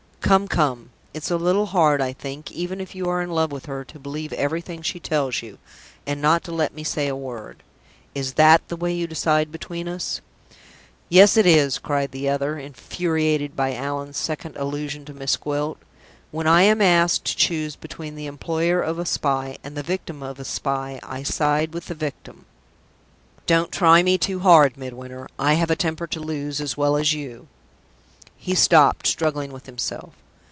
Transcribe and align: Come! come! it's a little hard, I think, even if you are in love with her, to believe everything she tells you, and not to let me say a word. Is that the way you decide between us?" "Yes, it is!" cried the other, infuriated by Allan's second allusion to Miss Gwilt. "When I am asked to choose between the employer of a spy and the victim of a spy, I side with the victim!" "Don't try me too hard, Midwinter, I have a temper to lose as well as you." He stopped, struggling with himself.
Come! 0.21 0.47
come! 0.47 0.91
it's 1.13 1.29
a 1.29 1.35
little 1.35 1.65
hard, 1.65 1.99
I 2.01 2.13
think, 2.13 2.51
even 2.53 2.79
if 2.79 2.95
you 2.95 3.09
are 3.09 3.21
in 3.21 3.31
love 3.31 3.51
with 3.51 3.65
her, 3.65 3.83
to 3.83 3.99
believe 3.99 4.31
everything 4.31 4.81
she 4.81 4.97
tells 4.97 5.41
you, 5.41 5.57
and 6.07 6.21
not 6.21 6.41
to 6.45 6.53
let 6.53 6.73
me 6.73 6.85
say 6.85 7.09
a 7.09 7.15
word. 7.17 7.63
Is 8.15 8.35
that 8.35 8.65
the 8.69 8.77
way 8.77 8.93
you 8.93 9.07
decide 9.07 9.51
between 9.51 9.89
us?" 9.89 10.21
"Yes, 11.09 11.35
it 11.35 11.45
is!" 11.45 11.79
cried 11.79 12.11
the 12.11 12.29
other, 12.29 12.57
infuriated 12.57 13.57
by 13.57 13.75
Allan's 13.75 14.15
second 14.15 14.55
allusion 14.55 15.03
to 15.05 15.13
Miss 15.13 15.35
Gwilt. 15.35 15.79
"When 16.29 16.47
I 16.47 16.61
am 16.61 16.81
asked 16.81 17.25
to 17.25 17.35
choose 17.35 17.75
between 17.75 18.15
the 18.15 18.27
employer 18.27 18.79
of 18.81 18.99
a 18.99 19.05
spy 19.05 19.57
and 19.65 19.75
the 19.75 19.83
victim 19.83 20.23
of 20.23 20.39
a 20.39 20.45
spy, 20.45 21.01
I 21.03 21.23
side 21.23 21.73
with 21.73 21.87
the 21.87 21.95
victim!" 21.95 22.45
"Don't 23.47 23.69
try 23.71 24.01
me 24.01 24.17
too 24.17 24.39
hard, 24.39 24.77
Midwinter, 24.77 25.27
I 25.37 25.55
have 25.55 25.71
a 25.71 25.75
temper 25.75 26.07
to 26.07 26.21
lose 26.21 26.61
as 26.61 26.77
well 26.77 26.95
as 26.95 27.11
you." 27.11 27.49
He 28.37 28.55
stopped, 28.55 29.05
struggling 29.05 29.51
with 29.51 29.65
himself. 29.65 30.13